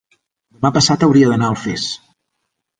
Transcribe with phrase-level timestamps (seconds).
[0.55, 1.87] demà passat hauria d'anar a Alfés.